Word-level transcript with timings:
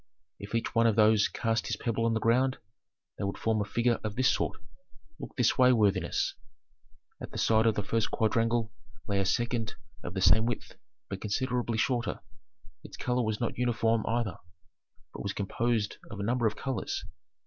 If 0.39 0.55
each 0.55 0.73
one 0.73 0.87
of 0.87 0.95
those 0.95 1.27
cast 1.27 1.67
his 1.67 1.75
pebble 1.75 2.05
on 2.07 2.15
the 2.15 2.19
ground, 2.19 2.57
they 3.19 3.23
would 3.23 3.37
form 3.37 3.61
a 3.61 3.63
figure 3.63 3.99
of 4.03 4.15
this 4.15 4.33
sort. 4.33 4.57
Look 5.19 5.35
this 5.37 5.59
way, 5.59 5.71
worthiness." 5.73 6.33
At 7.21 7.29
the 7.29 7.37
side 7.37 7.67
of 7.67 7.75
the 7.75 7.83
first 7.83 8.09
quadrangle 8.09 8.71
lay 9.07 9.19
a 9.19 9.25
second 9.27 9.75
of 10.03 10.15
the 10.15 10.21
same 10.21 10.47
width, 10.47 10.73
but 11.07 11.21
considerably 11.21 11.77
shorter; 11.77 12.21
its 12.83 12.97
color 12.97 13.21
was 13.21 13.39
not 13.39 13.59
uniform 13.59 14.03
either, 14.07 14.37
but 15.13 15.21
was 15.21 15.33
composed 15.33 15.97
of 16.09 16.19
a 16.19 16.23
number 16.23 16.47
of 16.47 16.55
colors. 16.55 17.05